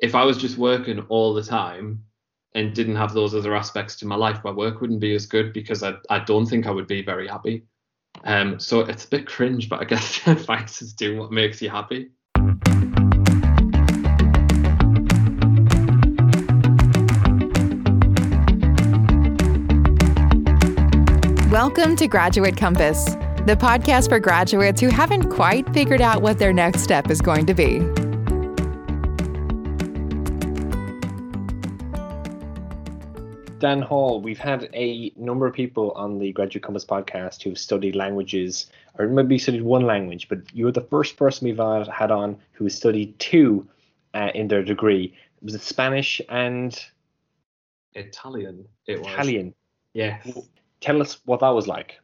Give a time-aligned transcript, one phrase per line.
[0.00, 2.02] if I was just working all the time
[2.54, 5.52] and didn't have those other aspects to my life, my work wouldn't be as good
[5.52, 7.64] because I, I don't think I would be very happy.
[8.24, 11.60] Um, so it's a bit cringe, but I guess the advice is do what makes
[11.60, 12.10] you happy.
[21.50, 23.04] Welcome to Graduate Compass,
[23.44, 27.44] the podcast for graduates who haven't quite figured out what their next step is going
[27.44, 27.80] to be.
[33.60, 37.94] Dan Hall, we've had a number of people on the Graduate Compass podcast who've studied
[37.94, 42.64] languages, or maybe studied one language, but you're the first person we've had on who
[42.64, 43.68] has studied two
[44.14, 45.14] uh, in their degree.
[45.42, 46.82] Was it Spanish and
[47.92, 48.66] Italian?
[48.86, 49.08] It was.
[49.08, 49.54] Italian.
[49.92, 50.26] Yes.
[50.80, 52.00] Tell us what that was like.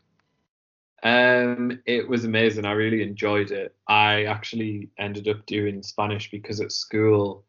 [1.03, 2.67] Um, it was amazing.
[2.67, 3.75] I really enjoyed it.
[3.89, 7.45] I actually ended up doing Spanish because at school,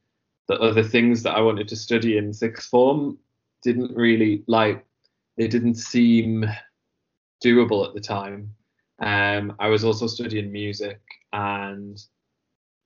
[0.48, 3.18] the other things that I wanted to study in sixth form
[3.64, 4.86] didn't really like.
[5.38, 6.46] it didn't seem
[7.44, 8.54] doable at the time.
[8.99, 10.99] Um, I was also studying music
[11.32, 12.02] and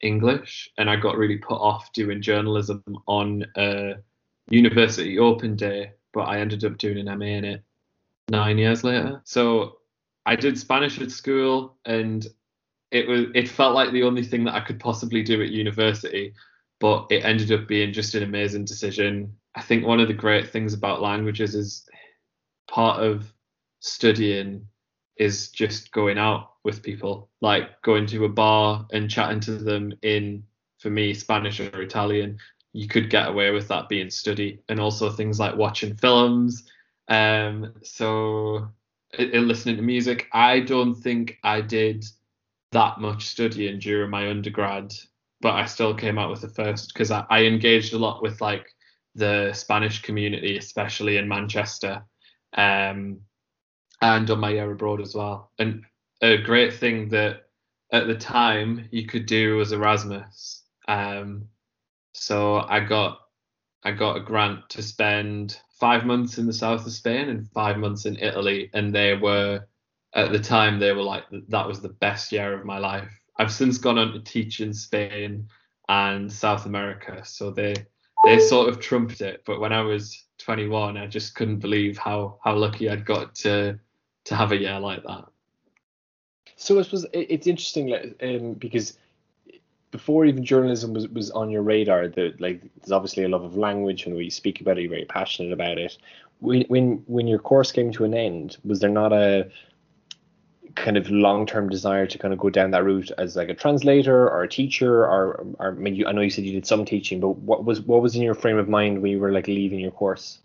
[0.01, 3.95] English, and I got really put off doing journalism on a
[4.49, 5.91] university open day.
[6.13, 7.63] But I ended up doing an MA in it
[8.29, 9.21] nine years later.
[9.23, 9.77] So
[10.25, 12.25] I did Spanish at school, and
[12.91, 16.33] it was it felt like the only thing that I could possibly do at university,
[16.79, 19.35] but it ended up being just an amazing decision.
[19.55, 21.87] I think one of the great things about languages is
[22.69, 23.31] part of
[23.79, 24.67] studying
[25.17, 29.93] is just going out with people, like going to a bar and chatting to them
[30.01, 30.43] in,
[30.79, 32.37] for me, Spanish or Italian.
[32.73, 36.63] You could get away with that being study, and also things like watching films
[37.11, 38.69] um, so
[39.19, 42.05] in listening to music, I don't think I did
[42.71, 44.93] that much studying during my undergrad,
[45.41, 48.39] but I still came out with the first because I, I, engaged a lot with
[48.39, 48.70] like
[49.15, 52.03] the Spanish community, especially in Manchester,
[52.53, 53.19] um,
[54.01, 55.51] and on my year abroad as well.
[55.59, 55.83] And
[56.21, 57.47] a great thing that
[57.91, 60.63] at the time you could do was Erasmus.
[60.87, 61.47] Um,
[62.13, 63.19] so I got
[63.83, 67.77] I got a grant to spend five months in the south of Spain and five
[67.77, 69.65] months in Italy, and they were
[70.13, 73.11] at the time they were like that was the best year of my life.
[73.37, 75.47] I've since gone on to teach in Spain
[75.89, 77.73] and South America, so they
[78.23, 79.43] they sort of trumped it.
[79.45, 83.79] But when I was 21, I just couldn't believe how how lucky I'd got to
[84.25, 85.25] to have a year like that.
[86.55, 88.97] So it was it's interesting um, because
[89.91, 93.57] before even journalism was, was on your radar, the like there's obviously a love of
[93.57, 95.97] language and we speak about it, you're very passionate about it.
[96.39, 99.49] When when when your course came to an end, was there not a
[100.75, 103.53] kind of long term desire to kind of go down that route as like a
[103.53, 106.67] translator or a teacher or or I mean you, I know you said you did
[106.67, 109.31] some teaching, but what was what was in your frame of mind when you were
[109.31, 110.39] like leaving your course?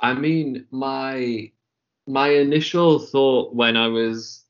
[0.00, 1.50] I mean, my
[2.06, 4.44] my initial thought when I was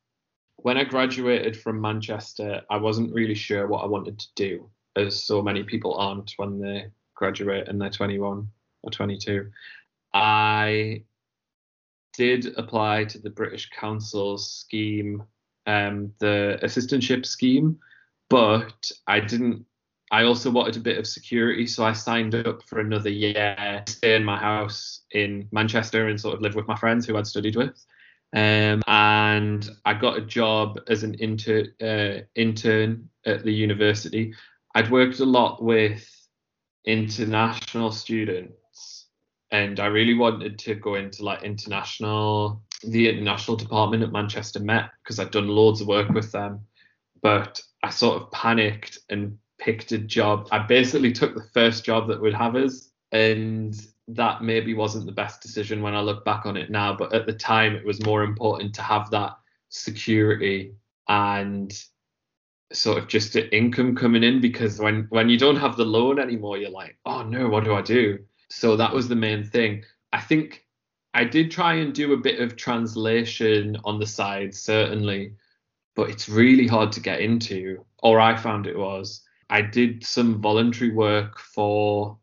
[0.56, 5.22] when I graduated from Manchester, I wasn't really sure what I wanted to do, as
[5.22, 8.48] so many people aren't when they graduate and they're 21
[8.82, 9.50] or 22.
[10.12, 11.02] I
[12.16, 15.22] did apply to the British Council scheme,
[15.66, 17.78] um, the assistantship scheme,
[18.30, 19.64] but I didn't.
[20.10, 24.14] I also wanted a bit of security, so I signed up for another year, stay
[24.14, 27.56] in my house in Manchester and sort of live with my friends who I'd studied
[27.56, 27.84] with.
[28.34, 34.34] Um, and I got a job as an inter, uh, intern at the university.
[34.74, 36.08] I'd worked a lot with
[36.84, 38.54] international students,
[39.54, 44.90] and I really wanted to go into like international, the international department at Manchester Met
[45.00, 46.66] because I'd done loads of work with them.
[47.22, 50.48] But I sort of panicked and picked a job.
[50.50, 55.12] I basically took the first job that would have us, and that maybe wasn't the
[55.12, 58.04] best decision when I look back on it now, but at the time it was
[58.04, 59.36] more important to have that
[59.68, 60.74] security
[61.08, 61.72] and
[62.72, 66.18] sort of just the income coming in because when when you don't have the loan
[66.18, 68.18] anymore you're like oh no what do i do
[68.50, 69.84] so that was the main thing.
[70.12, 70.62] I think
[71.16, 75.32] i did try and do a bit of translation on the side certainly
[75.94, 79.22] but it's really hard to get into or i found it was.
[79.50, 82.18] I did some voluntary work for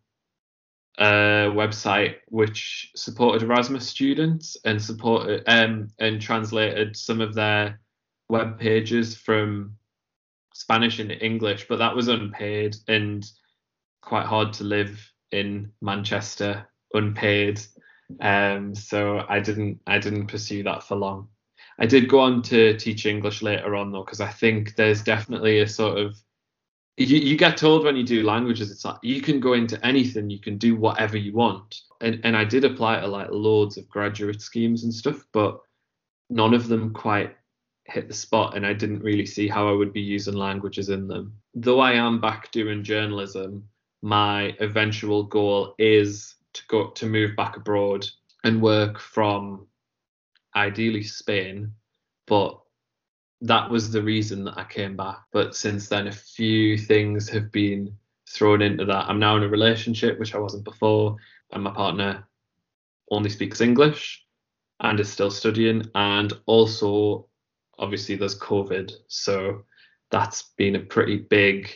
[0.98, 7.80] a website which supported Erasmus students and supported um, and translated some of their
[8.30, 9.76] web pages from
[10.54, 13.26] Spanish into English, but that was unpaid and
[14.02, 17.62] quite hard to live in Manchester unpaid.
[18.20, 21.28] Um, so I didn't I didn't pursue that for long.
[21.80, 25.62] I did go on to teach English later on though, because I think there's definitely
[25.62, 26.18] a sort of
[26.98, 30.30] you, you get told when you do languages, it's like you can go into anything,
[30.30, 31.82] you can do whatever you want.
[32.02, 35.60] And and I did apply to like loads of graduate schemes and stuff, but
[36.30, 37.36] none of them quite
[37.86, 41.08] hit the spot and I didn't really see how I would be using languages in
[41.08, 41.34] them.
[41.54, 43.68] Though I am back doing journalism,
[44.02, 48.06] my eventual goal is to go to move back abroad
[48.44, 49.68] and work from
[50.56, 51.72] ideally Spain,
[52.28, 52.60] but
[53.42, 55.20] that was the reason that I came back.
[55.32, 57.96] But since then, a few things have been
[58.30, 59.06] thrown into that.
[59.08, 61.16] I'm now in a relationship, which I wasn't before,
[61.52, 62.28] and my partner
[63.10, 64.24] only speaks English
[64.80, 65.84] and is still studying.
[65.96, 67.28] And also,
[67.78, 68.92] obviously, there's COVID.
[69.08, 69.64] So
[70.12, 71.72] that's been a pretty big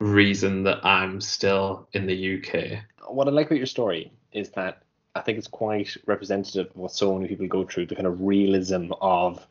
[0.00, 2.84] reason that I'm still in the UK.
[3.08, 4.82] What I like about your story is that
[5.14, 8.20] I think it's quite representative of what so many people go through the kind of
[8.20, 9.46] realism of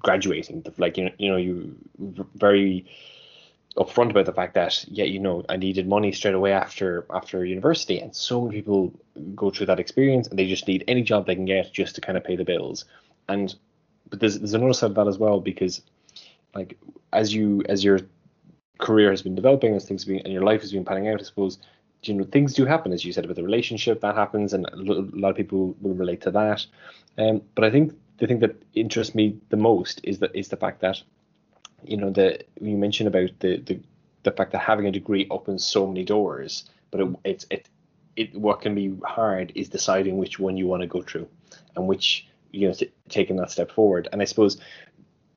[0.00, 0.62] graduating.
[0.62, 1.76] The, like you know, you know, you
[2.34, 2.86] very
[3.76, 7.44] upfront about the fact that yeah, you know, I needed money straight away after after
[7.44, 8.92] university, and so many people
[9.34, 12.00] go through that experience, and they just need any job they can get just to
[12.00, 12.84] kind of pay the bills.
[13.28, 13.54] And
[14.08, 15.82] but there's there's another side of that as well because
[16.54, 16.76] like
[17.12, 18.00] as you as your
[18.80, 21.24] career has been developing, as things been and your life has been panning out, I
[21.24, 21.58] suppose
[22.02, 24.76] you know things do happen as you said about the relationship that happens and a
[24.76, 26.64] lot of people will relate to that.
[27.18, 30.56] Um, but i think the thing that interests me the most is that is the
[30.56, 31.02] fact that
[31.84, 33.80] you know the you mentioned about the the,
[34.22, 37.68] the fact that having a degree opens so many doors but it, it's it
[38.16, 41.28] it what can be hard is deciding which one you want to go through
[41.76, 44.08] and which you know t- taking that step forward.
[44.12, 44.58] And i suppose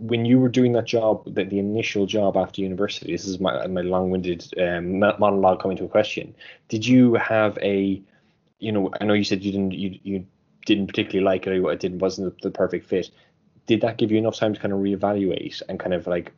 [0.07, 3.65] when you were doing that job, the, the initial job after university, this is my,
[3.67, 6.35] my long-winded um, monologue coming to a question.
[6.67, 8.01] Did you have a,
[8.59, 10.25] you know, I know you said you didn't, you, you
[10.65, 13.11] didn't particularly like it, or it didn't wasn't the, perfect fit.
[13.65, 16.33] Did that give you enough time to kind of reevaluate and kind of like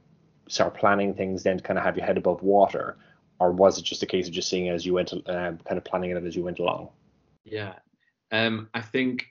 [0.47, 2.97] start planning things, then to kind of have your head above water,
[3.39, 5.77] or was it just a case of just seeing it as you went, um, kind
[5.77, 6.89] of planning it as you went along?
[7.44, 7.73] Yeah,
[8.31, 9.25] um, I think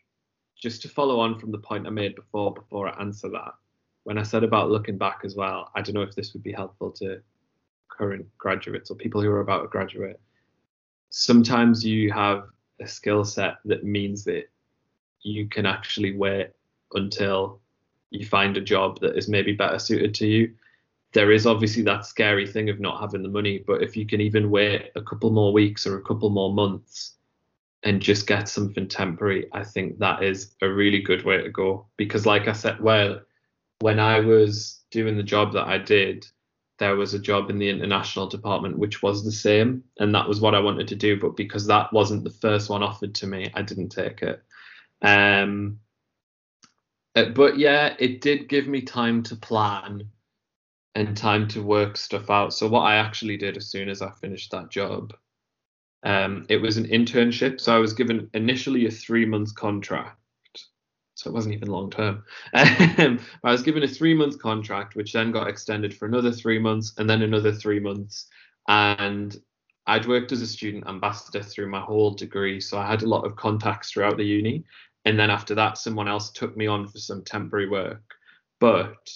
[0.60, 3.54] just to follow on from the point I made before, before I answer that
[4.04, 6.52] when I said about looking back as well, I don't know if this would be
[6.52, 7.20] helpful to
[7.88, 10.20] current graduates or people who are about to graduate.
[11.10, 12.44] Sometimes you have
[12.80, 14.50] a skill set that means that
[15.22, 16.50] you can actually wait
[16.92, 17.60] until
[18.10, 20.54] you find a job that is maybe better suited to you.
[21.12, 24.20] There is obviously that scary thing of not having the money, but if you can
[24.20, 27.12] even wait a couple more weeks or a couple more months
[27.84, 31.86] and just get something temporary, I think that is a really good way to go.
[31.96, 33.20] Because, like I said, well,
[33.81, 36.26] when I was doing the job that I did,
[36.79, 40.41] there was a job in the international department which was the same, and that was
[40.41, 41.19] what I wanted to do.
[41.19, 44.43] But because that wasn't the first one offered to me, I didn't take it.
[45.03, 45.79] Um,
[47.15, 50.09] uh, but yeah, it did give me time to plan
[50.97, 52.53] and time to work stuff out.
[52.53, 55.12] So what I actually did as soon as I finished that job,
[56.05, 57.61] um, it was an internship.
[57.61, 60.19] So I was given initially a three month contract
[61.14, 62.25] so it wasn't even long term.
[62.96, 66.58] Um, I was given a three month contract, which then got extended for another three
[66.58, 68.28] months and then another three months.
[68.69, 69.37] And
[69.87, 73.25] I'd worked as a student ambassador through my whole degree, so I had a lot
[73.25, 74.64] of contacts throughout the uni.
[75.05, 78.02] And then after that, someone else took me on for some temporary work.
[78.61, 79.11] But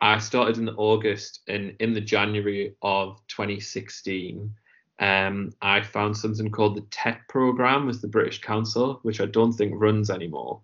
[0.00, 4.54] I started in August and in the January of 2016,
[4.98, 9.52] um, I found something called the TEC program with the British Council, which I don't
[9.52, 10.62] think runs anymore.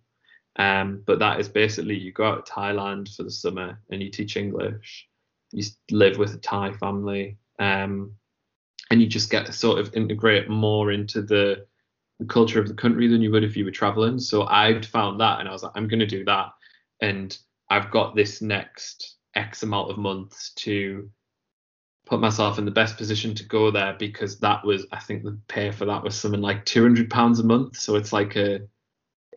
[0.56, 4.10] Um, but that is basically you go out to Thailand for the summer and you
[4.10, 5.08] teach English.
[5.52, 8.12] You live with a Thai family, um,
[8.90, 11.66] and you just get to sort of integrate more into the,
[12.18, 14.18] the culture of the country than you would if you were traveling.
[14.18, 16.52] So I'd found that, and I was like, I'm going to do that,
[17.00, 17.36] and
[17.70, 21.10] I've got this next X amount of months to
[22.04, 25.38] put myself in the best position to go there because that was I think the
[25.48, 27.76] pay for that was something like 200 pounds a month.
[27.76, 28.60] So it's like a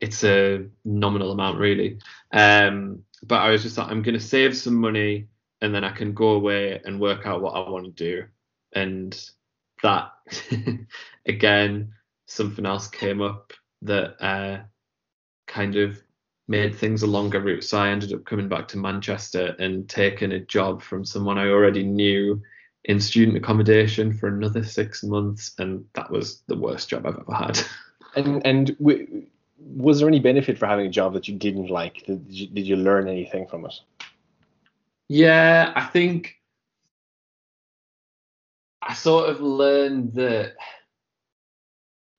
[0.01, 1.99] it's a nominal amount really.
[2.31, 5.27] Um, but I was just like, I'm going to save some money
[5.61, 8.25] and then I can go away and work out what I want to do.
[8.73, 9.17] And
[9.81, 10.11] that,
[11.25, 11.93] again,
[12.27, 14.63] something else came up that uh,
[15.47, 16.01] kind of
[16.47, 17.63] made things a longer route.
[17.63, 21.47] So I ended up coming back to Manchester and taking a job from someone I
[21.47, 22.41] already knew
[22.83, 25.53] in student accommodation for another six months.
[25.57, 27.59] And that was the worst job I've ever had.
[28.17, 28.77] And and
[29.57, 32.03] was there any benefit for having a job that you didn't like?
[32.05, 33.73] Did you, did you learn anything from it?
[35.07, 36.35] Yeah, I think
[38.81, 40.55] I sort of learned that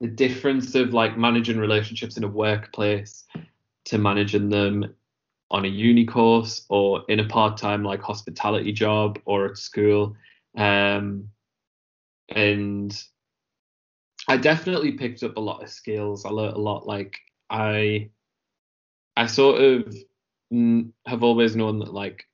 [0.01, 3.25] the difference of like managing relationships in a workplace
[3.87, 4.95] to managing them
[5.51, 10.17] on a uni course or in a part-time like hospitality job or at school
[10.57, 11.31] Um,
[12.29, 13.05] and
[14.29, 16.25] I definitely picked up a lot of skills.
[16.25, 16.87] I learned a lot.
[16.87, 17.17] Like
[17.51, 18.11] I,
[19.17, 19.97] I sort of
[21.07, 22.25] have always known that like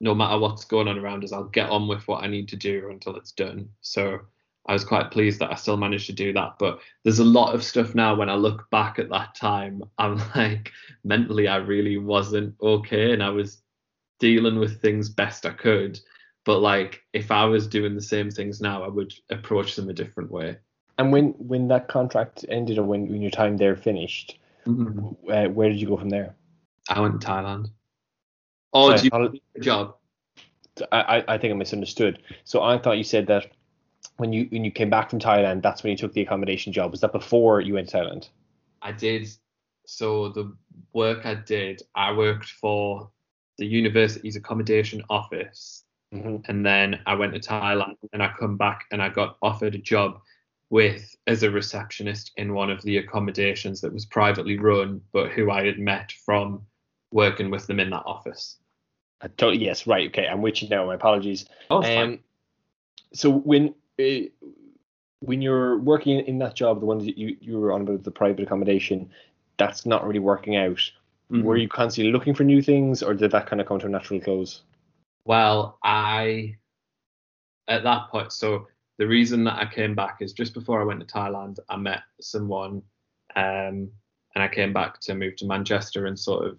[0.00, 2.56] no matter what's going on around us, I'll get on with what I need to
[2.56, 3.68] do until it's done.
[3.80, 4.20] So
[4.66, 6.56] I was quite pleased that I still managed to do that.
[6.58, 10.20] But there's a lot of stuff now when I look back at that time, I'm
[10.36, 10.72] like,
[11.04, 13.12] mentally, I really wasn't okay.
[13.12, 13.62] And I was
[14.20, 15.98] dealing with things best I could.
[16.44, 19.94] But like, if I was doing the same things now, I would approach them a
[19.94, 20.58] different way.
[20.98, 25.30] And when when that contract ended, or when, when your time there finished, mm-hmm.
[25.30, 26.34] uh, where did you go from there?
[26.88, 27.70] I went to Thailand.
[28.72, 29.94] Oh, Sorry, do you a job?
[30.92, 32.22] I, I think I misunderstood.
[32.44, 33.46] So I thought you said that
[34.16, 36.90] when you when you came back from Thailand, that's when you took the accommodation job.
[36.90, 38.28] Was that before you went to Thailand?
[38.82, 39.28] I did.
[39.86, 40.52] So the
[40.92, 43.10] work I did, I worked for
[43.56, 46.36] the university's accommodation office, mm-hmm.
[46.50, 49.78] and then I went to Thailand, and I come back and I got offered a
[49.78, 50.20] job
[50.70, 55.50] with as a receptionist in one of the accommodations that was privately run, but who
[55.50, 56.62] I had met from
[57.10, 58.56] working with them in that office.
[59.20, 60.86] I totally, yes, right, okay, I'm with you now.
[60.86, 61.46] My apologies.
[61.70, 62.20] Oh, um,
[63.12, 64.28] so when uh,
[65.20, 68.10] when you're working in that job, the one that you you were on about the
[68.10, 69.10] private accommodation,
[69.56, 70.78] that's not really working out.
[71.30, 71.42] Mm-hmm.
[71.42, 73.90] Were you constantly looking for new things, or did that kind of come to a
[73.90, 74.62] natural close?
[75.24, 76.56] Well, I
[77.66, 78.68] at that point, so
[78.98, 82.02] the reason that I came back is just before I went to Thailand, I met
[82.20, 82.82] someone,
[83.36, 83.90] um,
[84.34, 86.58] and I came back to move to Manchester and sort of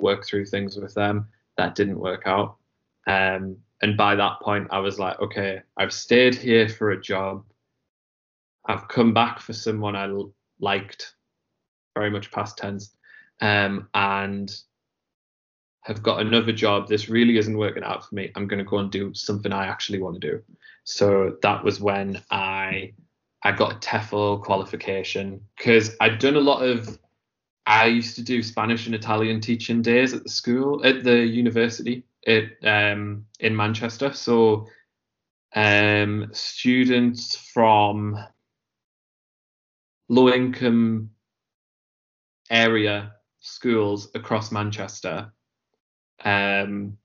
[0.00, 1.28] work through things with them.
[1.56, 2.56] That didn't work out.
[3.06, 7.44] Um, and by that point, I was like, okay, I've stayed here for a job.
[8.66, 11.14] I've come back for someone I l- liked,
[11.94, 12.94] very much past tense,
[13.40, 14.54] um, and
[15.82, 16.86] have got another job.
[16.86, 18.30] This really isn't working out for me.
[18.34, 20.42] I'm going to go and do something I actually want to do.
[20.88, 22.94] So that was when I
[23.42, 26.98] I got a TEFL qualification because I'd done a lot of
[27.66, 32.04] I used to do Spanish and Italian teaching days at the school at the university
[32.26, 34.14] at um, in Manchester.
[34.14, 34.66] So
[35.54, 38.16] um, students from
[40.08, 41.10] low income
[42.48, 45.30] area schools across Manchester
[46.24, 46.96] um,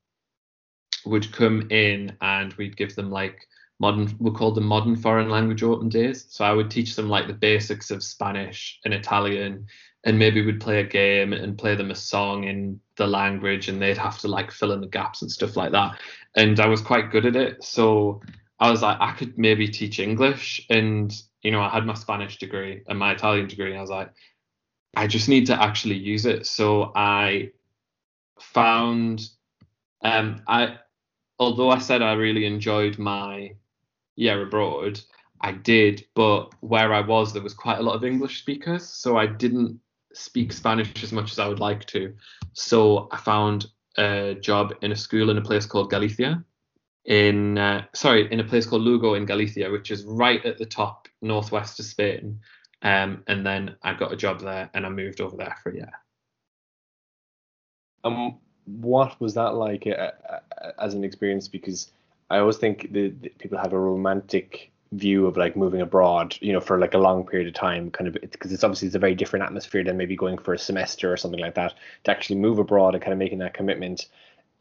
[1.06, 3.46] would come in and we'd give them like
[3.84, 6.26] modern we call them modern foreign language open days.
[6.30, 9.68] So i would teach them like the basics of spanish and italian
[10.06, 13.82] and maybe we'd play a game and play them a song in the language and
[13.82, 16.00] they'd have to like fill in the gaps and stuff like that.
[16.36, 17.64] And i was quite good at it.
[17.64, 18.22] So
[18.60, 21.08] i was like i could maybe teach english and
[21.42, 24.12] you know i had my spanish degree and my italian degree and i was like
[24.96, 26.46] i just need to actually use it.
[26.46, 27.52] So i
[28.40, 29.18] found
[30.12, 30.62] um i
[31.40, 33.54] although i said i really enjoyed my
[34.16, 35.00] year abroad
[35.44, 39.18] I did, but where I was, there was quite a lot of English speakers, so
[39.18, 39.78] I didn't
[40.14, 42.14] speak Spanish as much as I would like to.
[42.54, 43.68] So I found
[43.98, 46.44] a job in a school in a place called Galicia,
[47.04, 50.66] in uh, sorry, in a place called Lugo in Galicia, which is right at the
[50.66, 52.40] top northwest of Spain.
[52.82, 55.76] Um, and then I got a job there, and I moved over there for a
[55.76, 55.92] year.
[58.06, 61.50] Um, what was that like uh, uh as an experience?
[61.50, 61.92] Because
[62.30, 66.60] I always think that people have a romantic view of like moving abroad, you know,
[66.60, 69.16] for like a long period of time, kind of because it's obviously it's a very
[69.16, 71.74] different atmosphere than maybe going for a semester or something like that.
[72.04, 74.08] To actually move abroad and kind of making that commitment,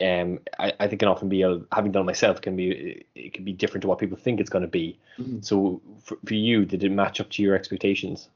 [0.00, 3.45] um, I, I think can often be a, having done myself can be it can
[3.45, 4.99] be different to what people think it's going to be.
[5.19, 5.40] Mm-hmm.
[5.42, 8.28] So for, for you, did it match up to your expectations?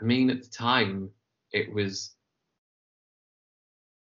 [0.00, 1.10] I mean, at the time,
[1.52, 2.12] it was.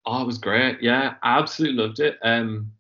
[0.05, 0.83] Oh, it was great.
[0.83, 2.19] Yeah, I absolutely loved it.
[2.23, 2.73] Um,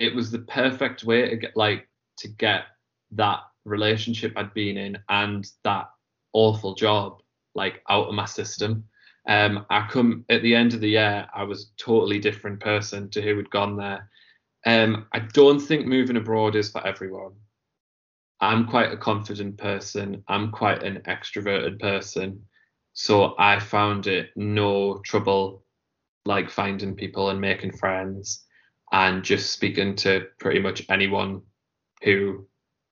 [0.00, 2.64] it was the perfect way to get like to get
[3.12, 5.90] that relationship I'd been in and that
[6.32, 7.20] awful job
[7.54, 8.84] like out of my system.
[9.28, 13.10] Um, I come at the end of the year, I was a totally different person
[13.10, 14.08] to who had gone there.
[14.66, 17.32] Um, I don't think moving abroad is for everyone.
[18.40, 20.24] I'm quite a confident person.
[20.28, 22.42] I'm quite an extroverted person.
[22.94, 25.64] So I found it no trouble
[26.24, 28.46] like finding people and making friends
[28.92, 31.42] and just speaking to pretty much anyone
[32.02, 32.46] who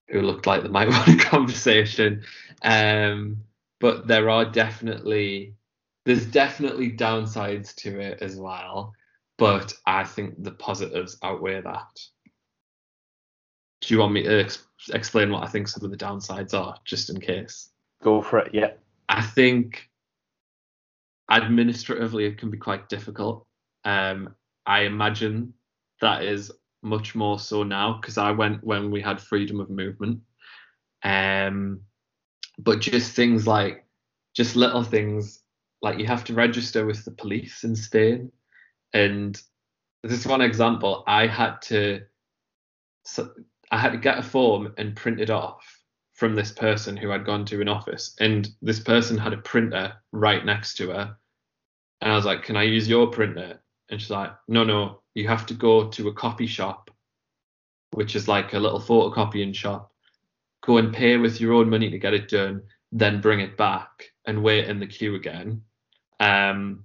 [0.09, 2.23] who looked like they might want a conversation.
[2.63, 3.39] Um,
[3.81, 5.55] but there are definitely
[6.05, 8.95] there's definitely downsides to it as well.
[9.37, 12.01] But I think the positives outweigh that.
[13.81, 16.75] Do you want me to ex- explain what I think some of the downsides are,
[16.85, 17.71] just in case?
[18.03, 18.53] Go for it.
[18.53, 18.73] Yeah.
[19.09, 19.89] I think
[21.31, 23.47] administratively it can be quite difficult.
[23.85, 24.35] Um,
[24.67, 25.55] I imagine
[26.01, 26.51] that is
[26.83, 30.21] much more so now because I went when we had freedom of movement.
[31.03, 31.81] Um,
[32.59, 33.85] but just things like
[34.35, 35.43] just little things
[35.83, 38.33] like you have to register with the police in Spain,
[38.93, 39.41] and
[40.03, 41.05] this is one example.
[41.07, 42.03] I had to
[43.05, 43.31] so
[43.71, 45.65] I had to get a form and print it off
[46.15, 49.95] from this person who had gone to an office, and this person had a printer
[50.13, 51.17] right next to her.
[52.01, 55.27] And I was like, "Can I use your printer?" And she's like, "No, no, you
[55.27, 56.91] have to go to a copy shop,
[57.91, 59.93] which is like a little photocopying shop.
[60.63, 64.13] Go and pay with your own money to get it done, then bring it back
[64.27, 65.63] and wait in the queue again."
[66.21, 66.85] Um,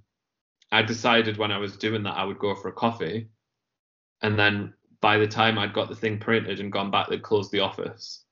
[0.72, 3.28] I decided when I was doing that I would go for a coffee,
[4.20, 7.52] and then by the time I'd got the thing printed and gone back, they'd closed
[7.52, 8.24] the office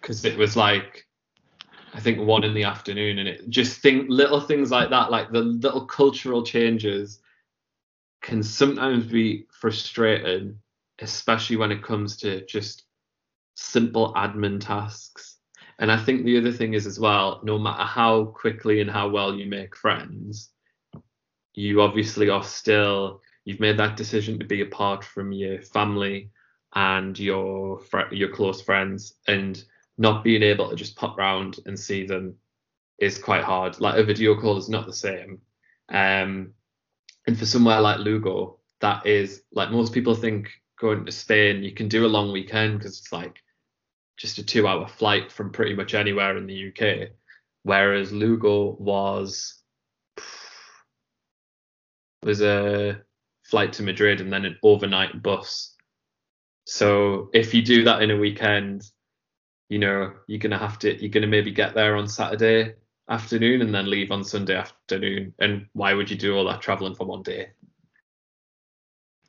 [0.00, 1.06] because it was like
[1.92, 5.30] I think one in the afternoon, and it just think little things like that, like
[5.30, 7.20] the little cultural changes,
[8.22, 10.58] can sometimes be frustrating,
[11.00, 12.84] especially when it comes to just
[13.54, 15.36] simple admin tasks.
[15.78, 19.08] And I think the other thing is as well, no matter how quickly and how
[19.08, 20.50] well you make friends,
[21.54, 26.30] you obviously are still you've made that decision to be apart from your family
[26.74, 27.80] and your
[28.12, 29.64] your close friends and
[29.98, 32.34] not being able to just pop round and see them
[32.98, 35.40] is quite hard like a video call is not the same
[35.88, 36.52] um
[37.30, 41.72] and for somewhere like lugo that is like most people think going to spain you
[41.72, 43.38] can do a long weekend because it's like
[44.16, 47.08] just a two hour flight from pretty much anywhere in the uk
[47.62, 49.60] whereas lugo was
[52.22, 53.00] was a
[53.44, 55.74] flight to Madrid and then an overnight bus.
[56.66, 58.82] So if you do that in a weekend,
[59.68, 62.74] you know, you're gonna have to you're gonna maybe get there on Saturday
[63.10, 65.34] afternoon and then leave on Sunday afternoon.
[65.38, 67.50] And why would you do all that traveling for one day?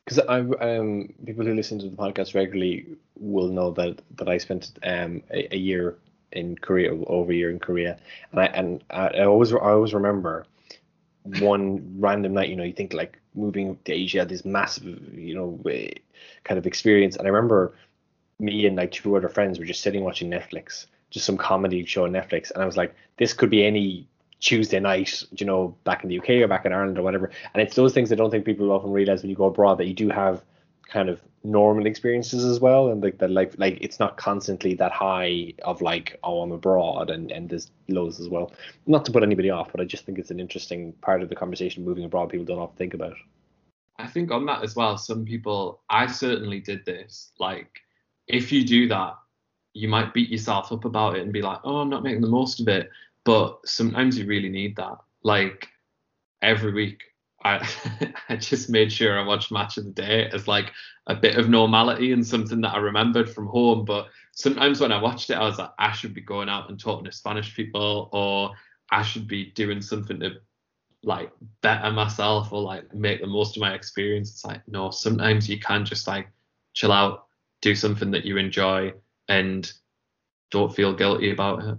[0.06, 2.86] Because I um people who listen to the podcast regularly
[3.18, 5.98] will know that that I spent um a, a year
[6.32, 7.98] in Korea over a year in Korea
[8.32, 10.46] and I and I, I always I always remember
[11.40, 15.60] one random night, you know, you think like moving to Asia, this massive, you know,
[16.44, 17.16] kind of experience.
[17.16, 17.76] And I remember
[18.40, 22.06] me and like two other friends were just sitting watching Netflix, just some comedy show
[22.06, 24.08] on Netflix, and I was like, this could be any
[24.40, 27.30] Tuesday night, you know, back in the UK or back in Ireland or whatever.
[27.54, 29.86] And it's those things I don't think people often realize when you go abroad that
[29.86, 30.42] you do have
[30.90, 34.92] kind of normal experiences as well and like the like like it's not constantly that
[34.92, 38.52] high of like oh i'm abroad and and there's lows as well
[38.86, 41.36] not to put anybody off but i just think it's an interesting part of the
[41.36, 43.16] conversation moving abroad people don't often think about
[43.98, 47.80] i think on that as well some people i certainly did this like
[48.28, 49.16] if you do that
[49.74, 52.28] you might beat yourself up about it and be like oh i'm not making the
[52.28, 52.90] most of it
[53.24, 55.68] but sometimes you really need that like
[56.42, 57.02] every week
[57.44, 57.68] I
[58.30, 60.72] I just made sure I watched Match of the Day as like
[61.08, 63.86] a bit of normality and something that I remembered from home.
[63.86, 66.80] But sometimes when I watched it, I was like, I should be going out and
[66.80, 68.52] talking to Spanish people, or
[68.92, 70.34] I should be doing something to
[71.04, 71.32] like
[71.62, 74.32] better myself or like make the most of my experience.
[74.32, 76.28] It's like, no, sometimes you can just like
[76.74, 77.26] chill out,
[77.62, 78.94] do something that you enjoy,
[79.28, 79.72] and
[80.50, 81.78] don't feel guilty about it.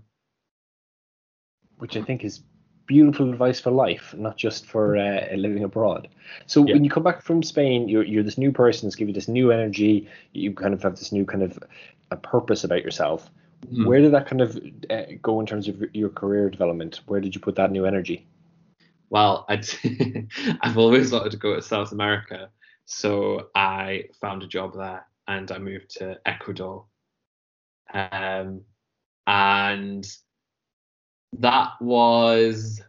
[1.76, 2.42] Which I think is
[2.86, 6.08] beautiful advice for life, not just for uh, living abroad.
[6.46, 6.74] So yeah.
[6.74, 8.86] when you come back from Spain, you're you're this new person.
[8.86, 10.08] It's giving you this new energy.
[10.32, 11.58] You kind of have this new kind of
[12.10, 13.30] a purpose about yourself.
[13.70, 13.86] Mm.
[13.86, 14.58] Where did that kind of
[14.90, 17.00] uh, go in terms of your career development?
[17.06, 18.26] Where did you put that new energy?
[19.10, 19.56] Well, i
[20.62, 22.48] have always wanted to go to South America,
[22.86, 26.86] so I found a job there and I moved to Ecuador.
[27.92, 28.62] Um,
[29.26, 30.06] and
[31.38, 32.80] that was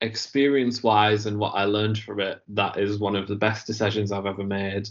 [0.00, 4.12] experience wise and what I learned from it, that is one of the best decisions
[4.12, 4.88] I've ever made.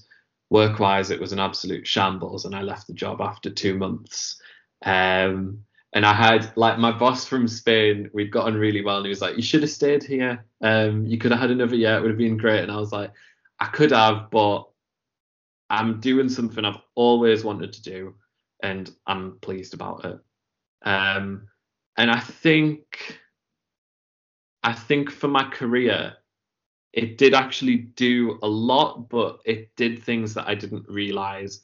[0.49, 4.39] Work wise, it was an absolute shambles, and I left the job after two months.
[4.85, 9.09] Um, and I had like my boss from Spain, we'd gotten really well, and he
[9.09, 10.45] was like, "You should have stayed here.
[10.61, 12.91] Um, you could have had another year; it would have been great." And I was
[12.91, 13.11] like,
[13.59, 14.67] "I could have, but
[15.69, 18.15] I'm doing something I've always wanted to do,
[18.61, 20.19] and I'm pleased about it."
[20.83, 21.47] Um,
[21.97, 23.19] and I think
[24.63, 26.13] I think for my career,
[26.93, 31.61] it did actually do a lot, but it did things that I didn't realize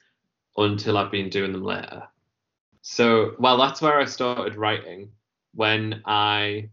[0.58, 2.03] until I've been doing them later.
[2.82, 5.10] So, well, that's where I started writing.
[5.53, 6.69] When I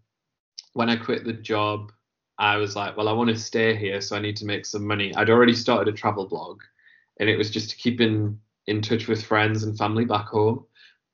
[0.72, 1.92] when I quit the job,
[2.38, 4.86] I was like, well, I want to stay here, so I need to make some
[4.86, 5.14] money.
[5.14, 6.62] I'd already started a travel blog,
[7.18, 10.64] and it was just to keep in in touch with friends and family back home.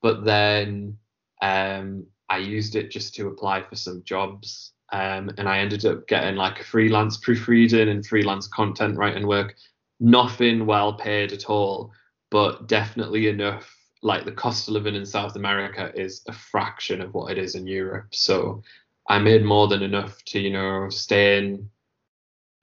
[0.03, 0.99] But then
[1.43, 4.73] um, I used it just to apply for some jobs.
[4.93, 9.55] Um, and I ended up getting like freelance proofreading and freelance content writing work
[10.01, 11.93] nothing well paid at all,
[12.31, 13.73] but definitely enough.
[14.03, 17.55] Like the cost of living in South America is a fraction of what it is
[17.55, 18.15] in Europe.
[18.15, 18.63] So
[19.09, 21.71] I made more than enough to, you know, stay in.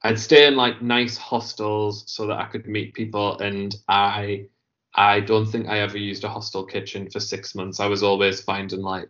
[0.03, 4.47] I'd stay in like nice hostels so that I could meet people, and I,
[4.95, 7.79] I don't think I ever used a hostel kitchen for six months.
[7.79, 9.09] I was always finding like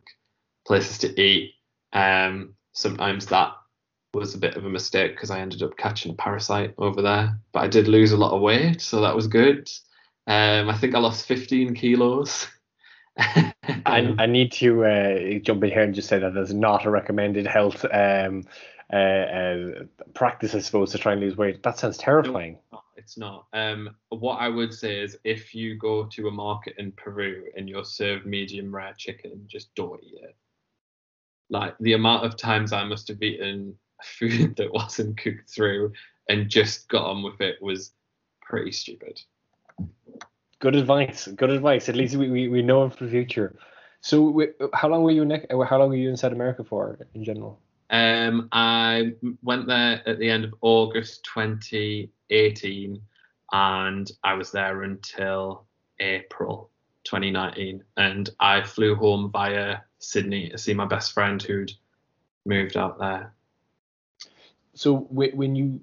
[0.66, 1.54] places to eat.
[1.92, 3.54] Um, sometimes that
[4.14, 7.40] was a bit of a mistake because I ended up catching a parasite over there.
[7.52, 9.70] But I did lose a lot of weight, so that was good.
[10.28, 12.48] Um, I think I lost 15 kilos.
[13.18, 16.90] I, I need to uh, jump in here and just say that there's not a
[16.90, 18.46] recommended health um,
[18.92, 19.72] uh, uh,
[20.14, 21.64] practice, I suppose, to try and lose weight.
[21.64, 22.58] That sounds terrifying.
[22.72, 23.48] No, it's not.
[23.54, 27.70] Um, what I would say is if you go to a market in Peru and
[27.70, 30.36] you're served medium rare chicken, just don't eat it.
[31.50, 35.94] Like the amount of times I must have eaten food that wasn't cooked through
[36.30, 37.92] and just got on with it was
[38.42, 39.20] pretty stupid.
[40.60, 41.28] Good advice.
[41.28, 41.90] Good advice.
[41.90, 43.58] At least we, we, we know for the future.
[44.00, 47.00] So, we, how long were you in how long were you in South America for
[47.14, 47.60] in general?
[47.94, 53.00] Um, I went there at the end of August 2018,
[53.52, 55.66] and I was there until
[56.00, 56.72] April
[57.04, 57.84] 2019.
[57.96, 61.72] And I flew home via Sydney to see my best friend who'd
[62.46, 63.32] moved out there.
[64.74, 65.80] So when you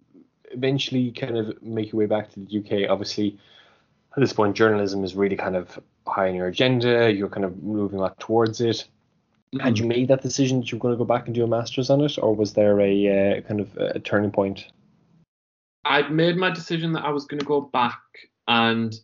[0.51, 3.39] eventually kind of make your way back to the UK, obviously
[4.17, 7.13] at this point journalism is really kind of high on your agenda.
[7.13, 8.85] You're kind of moving a lot towards it.
[9.59, 11.47] Had you made that decision that you were going to go back and do a
[11.47, 14.67] master's on it, or was there a uh, kind of a turning point?
[15.85, 18.01] I'd made my decision that I was going to go back
[18.47, 18.95] and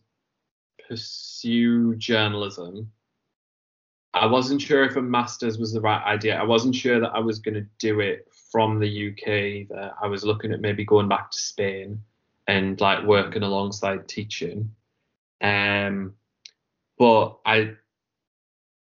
[0.88, 2.92] pursue journalism.
[4.14, 6.38] I wasn't sure if a master's was the right idea.
[6.38, 9.92] I wasn't sure that I was going to do it from the UK.
[10.02, 12.00] I was looking at maybe going back to Spain
[12.46, 14.70] and like working alongside teaching.
[15.42, 16.14] Um,
[16.98, 17.72] but I,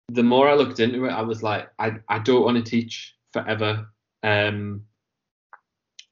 [0.08, 3.14] the more I looked into it, I was like, I, I don't want to teach
[3.32, 3.88] forever.
[4.22, 4.82] Um,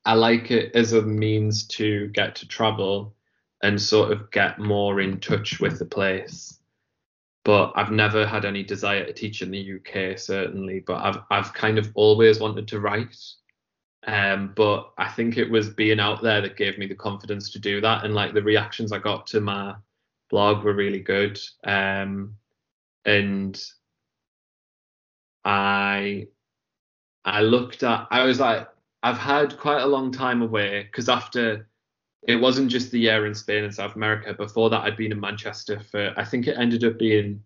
[0.04, 3.14] I like it as a means to get to travel
[3.62, 6.58] and sort of get more in touch with the place.
[7.44, 10.80] But I've never had any desire to teach in the UK, certainly.
[10.80, 13.16] But I've I've kind of always wanted to write.
[14.06, 17.58] Um, but I think it was being out there that gave me the confidence to
[17.58, 18.04] do that.
[18.04, 19.74] And like the reactions I got to my
[20.30, 21.38] blog were really good.
[21.64, 22.36] Um,
[23.06, 23.62] and
[25.44, 26.28] I
[27.24, 28.68] I looked at I was like
[29.02, 31.68] I've had quite a long time away because after
[32.26, 34.32] it wasn't just the year in Spain and South America.
[34.32, 37.42] Before that, I'd been in Manchester for I think it ended up being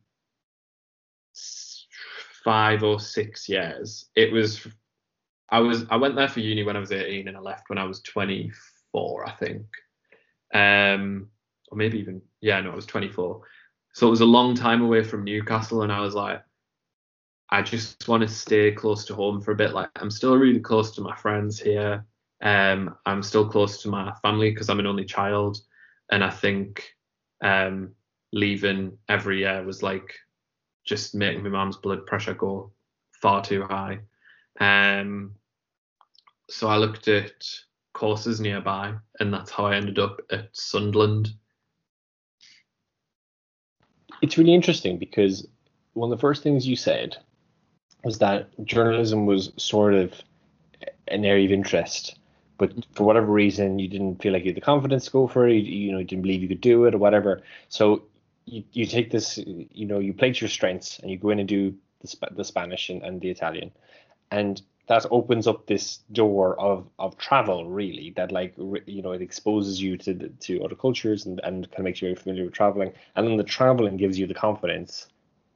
[2.44, 4.06] five or six years.
[4.14, 4.66] It was
[5.50, 7.78] I was I went there for uni when I was 18 and I left when
[7.78, 9.62] I was 24, I think.
[10.54, 11.28] Um,
[11.70, 13.40] or maybe even yeah, no, I was 24.
[13.94, 16.40] So it was a long time away from Newcastle, and I was like,
[17.50, 19.72] I just want to stay close to home for a bit.
[19.72, 22.04] Like I'm still really close to my friends here.
[22.42, 25.58] Um, I'm still close to my family because I'm an only child,
[26.10, 26.94] and I think
[27.42, 27.92] um,
[28.32, 30.14] leaving every year was like
[30.84, 32.72] just making my mom's blood pressure go
[33.12, 34.00] far too high.
[34.60, 35.34] Um,
[36.48, 37.44] so I looked at
[37.92, 41.34] courses nearby, and that's how I ended up at Sunderland
[44.22, 45.46] it's really interesting because
[45.92, 47.16] one of the first things you said
[48.04, 50.12] was that journalism was sort of
[51.08, 52.18] an area of interest,
[52.56, 52.80] but mm-hmm.
[52.92, 55.54] for whatever reason you didn't feel like you had the confidence to go for it.
[55.54, 57.42] You, you know, you didn't believe you could do it or whatever.
[57.68, 58.02] So
[58.44, 61.38] you, you take this, you know, you play to your strengths and you go in
[61.38, 63.72] and do the, the Spanish and, and the Italian,
[64.30, 68.54] and that opens up this door of of travel really that like
[68.86, 72.08] you know it exposes you to to other cultures and, and kind of makes you
[72.08, 75.06] very familiar with traveling and then the traveling gives you the confidence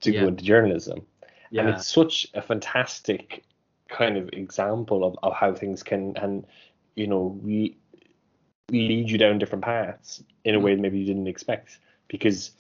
[0.01, 0.21] to yeah.
[0.21, 1.05] go into journalism
[1.53, 1.61] yeah.
[1.61, 3.45] and it's such a fantastic
[3.89, 6.47] kind of example of, of how things can and
[6.97, 7.77] you know we
[8.71, 10.63] lead you down different paths in a mm.
[10.63, 12.53] way that maybe you didn't expect because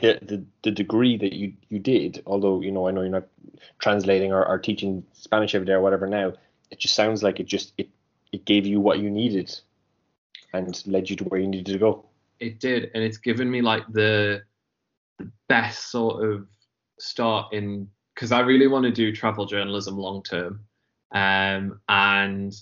[0.00, 3.28] the, the, the degree that you, you did, although you know I know you're not
[3.78, 6.34] translating or, or teaching Spanish every day or whatever now,
[6.70, 7.88] it just sounds like it just it
[8.32, 9.58] it gave you what you needed
[10.52, 12.04] and led you to where you needed to go.
[12.40, 14.42] It did, and it's given me like the,
[15.18, 16.46] the best sort of
[16.98, 20.60] start in because I really want to do travel journalism long term.
[21.14, 22.54] Um, and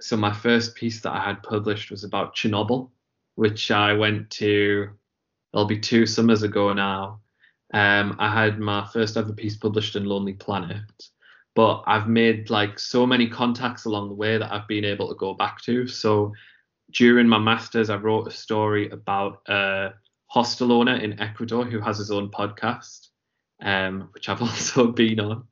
[0.00, 2.90] so my first piece that I had published was about Chernobyl,
[3.34, 4.88] which I went to
[5.52, 7.20] it'll be two summers ago now.
[7.74, 10.82] Um, I had my first ever piece published in Lonely Planet,
[11.54, 15.14] but I've made like so many contacts along the way that I've been able to
[15.14, 15.86] go back to.
[15.86, 16.32] So
[16.92, 19.94] during my masters, I wrote a story about a
[20.26, 23.01] hostel owner in Ecuador who has his own podcast,
[23.62, 25.44] um, which I've also been on,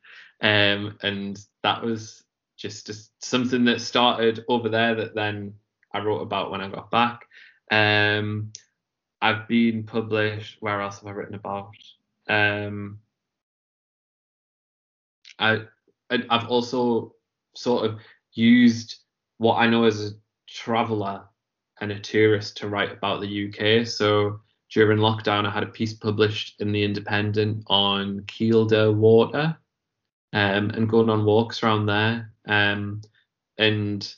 [0.43, 2.25] um, and that was
[2.57, 5.55] just, just something that started over there that then
[5.93, 7.27] I wrote about when I got back.
[7.71, 8.53] Um,
[9.23, 10.57] I've been published.
[10.61, 11.75] Where else have I written about?
[12.29, 13.01] Um,
[15.39, 15.63] I
[16.11, 17.15] I've also
[17.55, 18.01] sort of
[18.33, 18.97] used
[19.39, 20.15] what I know as a
[20.49, 21.25] traveller
[21.81, 23.87] and a tourist to write about the UK.
[23.87, 24.41] So
[24.73, 29.57] during lockdown, I had a piece published in the Independent on Kielder Water
[30.33, 32.33] um, and going on walks around there.
[32.47, 33.03] Um,
[33.59, 34.15] and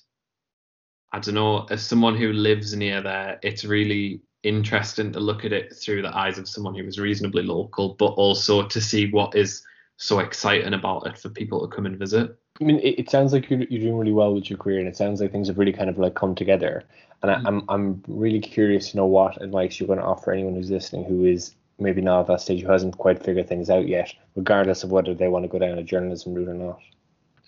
[1.12, 5.52] I don't know, as someone who lives near there, it's really interesting to look at
[5.52, 9.34] it through the eyes of someone who is reasonably local, but also to see what
[9.34, 9.64] is
[9.96, 12.36] so exciting about it for people to come and visit.
[12.62, 14.88] I mean, it, it sounds like you're, you're doing really well with your career, and
[14.88, 16.84] it sounds like things have really kind of like come together.
[17.22, 20.32] And I, am I'm, I'm really curious to know what advice you're going to offer
[20.32, 23.68] anyone who's listening who is maybe not at that stage, who hasn't quite figured things
[23.68, 26.78] out yet, regardless of whether they want to go down a journalism route or not.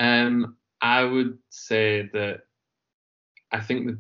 [0.01, 2.41] Um, I would say that
[3.53, 3.99] I think the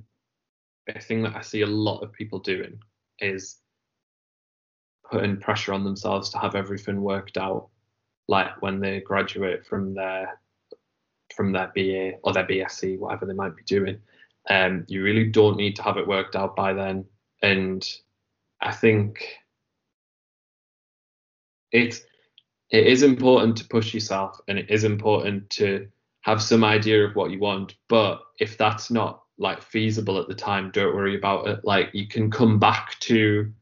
[0.92, 2.80] best thing that I see a lot of people doing
[3.20, 3.58] is
[5.08, 7.68] putting pressure on themselves to have everything worked out
[8.26, 10.40] like when they graduate from their
[11.34, 13.98] from their BA or their BSc, whatever they might be doing.
[14.48, 17.06] Um, you really don't need to have it worked out by then.
[17.42, 17.86] And
[18.60, 19.24] I think
[21.72, 22.00] it's
[22.70, 25.88] it is important to push yourself and it is important to
[26.22, 27.74] have some idea of what you want.
[27.88, 31.64] But if that's not like feasible at the time, don't worry about it.
[31.64, 33.52] Like you can come back to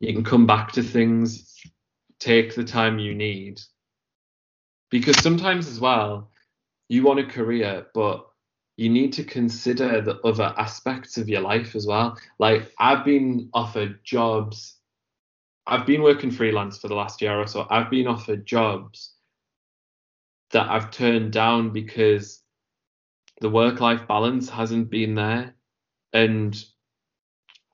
[0.00, 1.60] you can come back to things,
[2.20, 3.60] take the time you need
[4.90, 6.30] because sometimes as well
[6.88, 8.26] you want a career but
[8.76, 12.16] you need to consider the other aspects of your life as well.
[12.38, 14.76] Like i've been offered jobs.
[15.66, 17.66] I've been working freelance for the last year or so.
[17.68, 19.14] I've been offered jobs
[20.50, 22.42] that i've turned down because
[23.42, 25.54] the work life balance hasn't been there.
[26.12, 26.56] And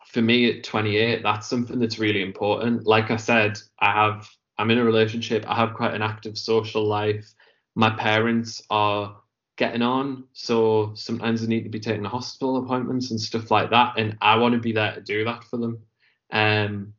[0.06, 2.86] for me at 28 that's something that's really important.
[2.86, 5.44] Like i said i have I'm in a relationship.
[5.48, 7.32] I have quite an active social life.
[7.74, 9.16] My parents are
[9.56, 13.94] getting on, so sometimes they need to be taking hospital appointments and stuff like that,
[13.98, 15.78] and I want to be there to do that for them.
[16.32, 16.94] Um,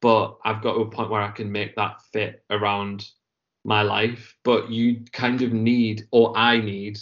[0.00, 3.06] but I've got to a point where I can make that fit around
[3.64, 4.36] my life.
[4.44, 6.98] But you kind of need, or I need,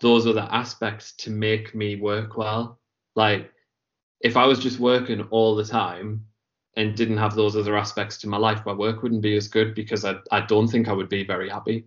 [0.00, 2.80] those other aspects to make me work well.
[3.14, 3.50] Like
[4.20, 6.26] if I was just working all the time,
[6.76, 9.74] and didn't have those other aspects to my life, my work wouldn't be as good
[9.74, 11.84] because I, I don't think I would be very happy.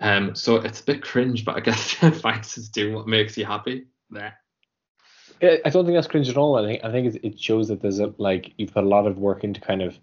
[0.00, 3.44] Um, so it's a bit cringe, but I guess advice is doing what makes you
[3.44, 3.86] happy.
[4.10, 4.34] There.
[5.40, 6.56] I don't think that's cringe at all.
[6.56, 9.18] I think I think it shows that there's a like you've put a lot of
[9.18, 9.96] work into kind of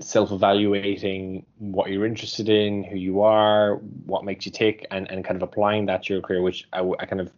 [0.00, 5.36] self-evaluating what you're interested in, who you are, what makes you tick, and, and kind
[5.36, 7.30] of applying that to your career, which I, I kind of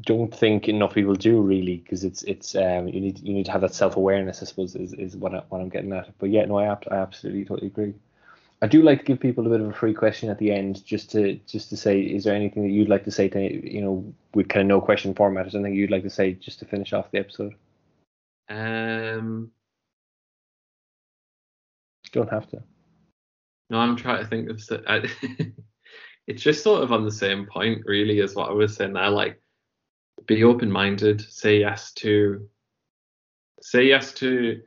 [0.00, 3.52] don't think enough people do really because it's it's um you need you need to
[3.52, 6.10] have that self awareness I suppose is, is what I, what I'm getting at.
[6.18, 7.94] But yeah no I, I absolutely totally agree.
[8.60, 10.84] I do like to give people a bit of a free question at the end
[10.84, 13.82] just to just to say is there anything that you'd like to say to you
[13.82, 16.64] know with kind of no question format or something you'd like to say just to
[16.64, 17.54] finish off the episode?
[18.48, 19.52] Um
[22.10, 22.62] don't have to.
[23.70, 25.08] no I'm trying to think of I,
[26.26, 29.08] it's just sort of on the same point really as what I was saying I
[29.08, 29.40] like
[30.26, 32.48] be open minded, say yes to
[33.60, 34.60] say yes to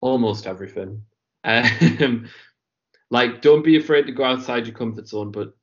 [0.00, 1.02] almost everything.
[1.44, 2.28] Um,
[3.10, 5.54] like don't be afraid to go outside your comfort zone, but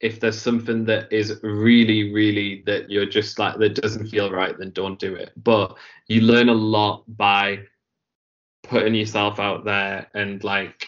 [0.00, 4.56] if there's something that is really, really that you're just like that doesn't feel right,
[4.58, 5.32] then don't do it.
[5.36, 7.60] But you learn a lot by
[8.62, 10.86] putting yourself out there and like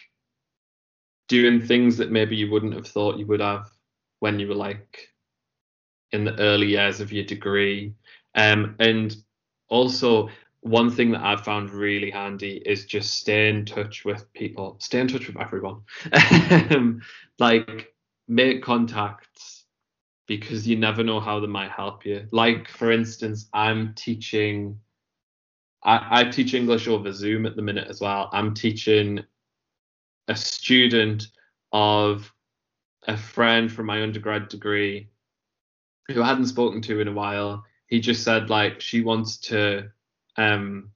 [1.29, 3.69] doing things that maybe you wouldn't have thought you would have
[4.21, 5.10] when you were like
[6.13, 7.95] in the early years of your degree.
[8.35, 9.15] Um, and
[9.69, 10.29] also,
[10.61, 15.01] one thing that I've found really handy is just stay in touch with people, stay
[15.01, 15.83] in touch with everyone.
[16.71, 17.01] Um,
[17.39, 17.95] like,
[18.29, 19.65] make contacts
[20.27, 22.27] because you never know how they might help you.
[22.31, 24.79] Like, for instance, I'm teaching.
[25.83, 28.29] I, I teach English over Zoom at the minute as well.
[28.33, 29.25] I'm teaching
[30.29, 31.29] a student
[31.73, 32.33] of
[33.09, 35.09] a friend from my undergrad degree
[36.11, 37.65] who I hadn't spoken to in a while.
[37.87, 39.91] He just said like she wants to
[40.37, 40.91] um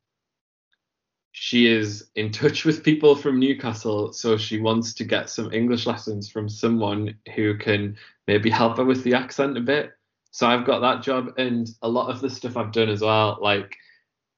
[1.37, 5.85] she is in touch with people from Newcastle, so she wants to get some English
[5.85, 7.96] lessons from someone who can
[8.29, 9.90] maybe help her with the accent a bit.
[10.31, 13.38] So I've got that job, and a lot of the stuff I've done as well.
[13.40, 13.77] Like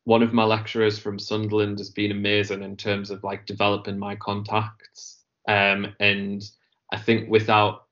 [0.04, 4.16] one of my lecturers from Sunderland has been amazing in terms of like developing my
[4.16, 5.18] contacts.
[5.46, 6.42] Um, and
[6.90, 7.86] I think without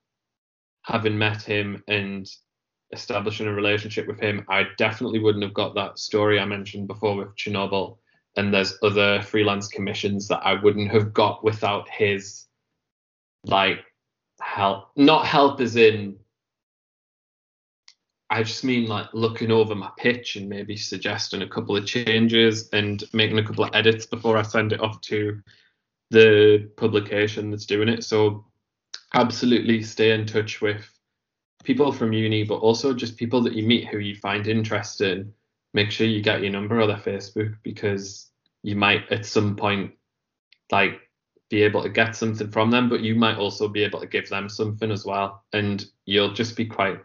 [0.83, 2.27] having met him and
[2.95, 7.17] establishing a relationship with him, I definitely wouldn't have got that story I mentioned before
[7.17, 7.99] with Chernobyl.
[8.37, 12.47] And there's other freelance commissions that I wouldn't have got without his
[13.45, 13.85] like
[14.41, 14.89] help.
[14.97, 16.17] Not help as in
[18.31, 22.69] I just mean like looking over my pitch and maybe suggesting a couple of changes
[22.73, 25.41] and making a couple of edits before I send it off to
[26.11, 28.03] the publication that's doing it.
[28.03, 28.47] So
[29.13, 30.85] absolutely stay in touch with
[31.65, 35.33] people from uni, but also just people that you meet who you find interesting.
[35.73, 38.31] Make sure you get your number or their Facebook because
[38.63, 39.93] you might at some point
[40.71, 41.01] like
[41.51, 44.29] be able to get something from them, but you might also be able to give
[44.29, 45.43] them something as well.
[45.53, 47.01] And you'll just be quite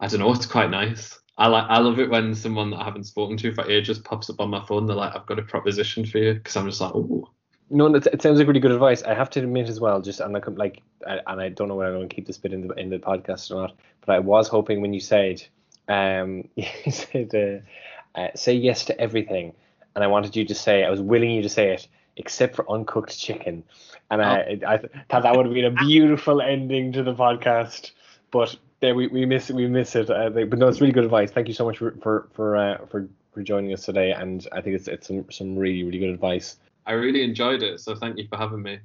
[0.00, 1.20] I don't know, it's quite nice.
[1.38, 4.28] I like I love it when someone that I haven't spoken to for ages pops
[4.28, 4.86] up on my phone.
[4.86, 7.30] They're like, "I've got a proposition for you," because I'm just like, "Oh,
[7.70, 9.02] no, it sounds like really good advice.
[9.02, 11.90] I have to admit as well, just I'm like, like, and I don't know whether
[11.90, 14.18] I'm going to keep this bit in the in the podcast or not, but I
[14.18, 15.42] was hoping when you said,
[15.88, 19.54] um, you said, uh, uh, say yes to everything,
[19.94, 22.70] and I wanted you to say, I was willing you to say it, except for
[22.70, 23.64] uncooked chicken,
[24.10, 24.24] and oh.
[24.24, 27.92] I, I thought that would have been a beautiful ending to the podcast,
[28.30, 30.10] but there we, we miss it, we miss it.
[30.10, 31.30] Uh, but no, it's really good advice.
[31.30, 34.60] Thank you so much for for for uh, for, for joining us today, and I
[34.60, 36.56] think it's it's some some really really good advice.
[36.86, 37.80] I really enjoyed it.
[37.80, 38.80] So thank you for having me.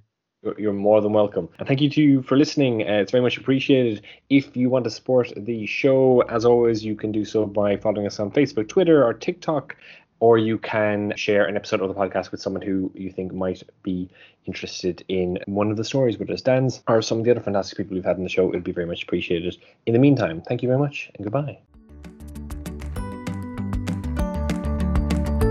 [0.57, 1.49] You're more than welcome.
[1.57, 2.83] And thank you to you for listening.
[2.83, 4.03] Uh, it's very much appreciated.
[4.29, 8.05] If you want to support the show, as always, you can do so by following
[8.05, 9.75] us on Facebook, Twitter, or TikTok,
[10.19, 13.63] or you can share an episode of the podcast with someone who you think might
[13.83, 14.09] be
[14.45, 17.77] interested in one of the stories, whether it's Dan's or some of the other fantastic
[17.77, 18.47] people we've had in the show.
[18.47, 19.57] It would be very much appreciated.
[19.85, 21.59] In the meantime, thank you very much and goodbye.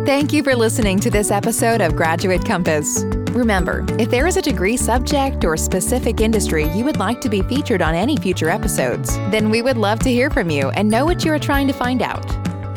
[0.06, 3.02] Thank you for listening to this episode of Graduate Compass.
[3.32, 7.42] Remember, if there is a degree subject or specific industry you would like to be
[7.42, 11.04] featured on any future episodes, then we would love to hear from you and know
[11.04, 12.24] what you are trying to find out.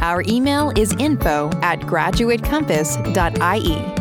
[0.01, 3.98] Our email is info at graduatecompass.ie.